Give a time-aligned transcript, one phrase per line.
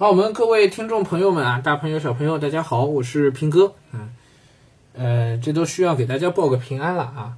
[0.00, 3.74] 好，我们各位听众朋友们啊，大朋友小朋友，大家好，我是平哥。
[3.90, 4.14] 嗯，
[4.92, 7.36] 呃，这都需要给大家报个平安了啊。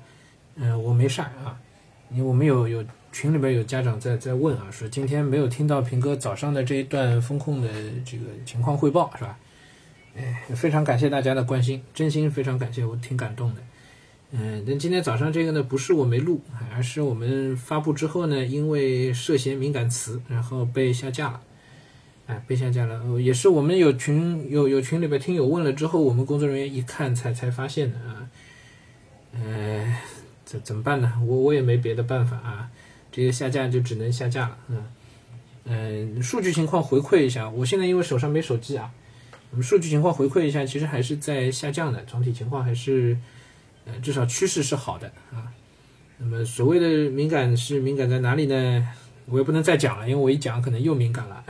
[0.57, 1.57] 嗯、我没事儿啊，
[2.11, 7.71] 因为我们有有群里边有家长在在问啊，说今天没有听到平哥早上的这一段风控的
[8.05, 9.39] 这个情况汇报是吧？
[10.15, 13.63] 哎，非常感谢大家的关心，真心非常感谢，我挺感动的。
[14.33, 16.43] 嗯，但今天早上这个呢，不是我没录，
[16.75, 21.41] 而是我们发布之后呢，因为涉嫌敏感词，然后被下架了。
[22.31, 28.31] 哎，被下架了，也是我们有群有有群里边听友问了之后，我们工作人员一看才才发现的啊。
[29.33, 29.97] 呃，
[30.45, 31.13] 怎怎么办呢？
[31.27, 32.71] 我我也没别的办法啊，
[33.11, 34.57] 这个下架就只能下架了。
[34.69, 34.85] 嗯
[35.65, 38.93] 嗯，数据情况回馈一下，我现在因为手上没手机啊，
[39.51, 43.19] 我们数据情况回馈一下，其实还是在下降的，总体情况还是
[43.87, 45.51] 呃至少趋势是好的啊。
[46.19, 48.89] 那么所谓的敏感是敏感在哪里呢？
[49.31, 51.45] 我也不能再讲了，因为我一讲可能又敏感了，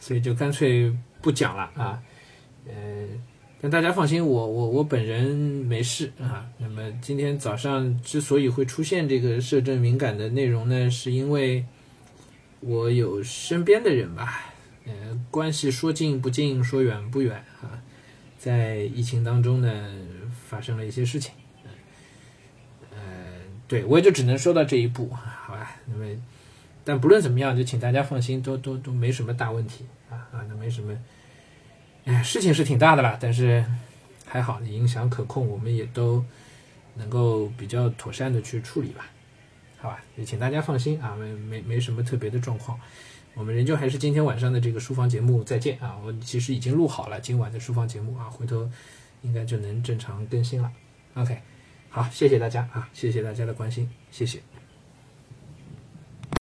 [0.00, 2.02] 所以就干脆不讲了啊。
[2.66, 3.06] 呃，
[3.60, 6.46] 但大家放心，我我我本人没事啊。
[6.58, 11.64] 那么今天早上之所以会出现这个摄政敏感的内容呢，是因为
[12.60, 14.52] 我有身边的人吧，
[14.86, 14.92] 呃，
[15.30, 17.82] 关系说近不近，说远不远啊，
[18.38, 19.88] 在疫情当中呢
[20.48, 21.32] 发生了一些事情。
[22.92, 23.00] 呃，
[23.66, 25.76] 对我也就只能说到这一步，好吧？
[25.86, 26.04] 那么，
[26.84, 30.96] 但不论怎么样，就请大家放心，都都都没什么大问题啊啊，那没什么，
[32.04, 33.64] 哎，事情是挺大的啦，但是
[34.24, 36.24] 还好，影响可控，我们也都
[36.94, 39.06] 能够比较妥善的去处理吧，
[39.78, 40.02] 好吧？
[40.16, 42.78] 也请大家放心啊，没没没什么特别的状况，
[43.34, 48.68] 我们仍旧还是今天晚上的这个书房节目再见啊，我其实已经录好了今晚的书房节目啊，回头
[49.22, 50.70] 应该就能正常更新了
[51.14, 51.40] ，OK。
[51.92, 54.40] 好，谢谢大家啊，谢谢大家的关心，谢谢。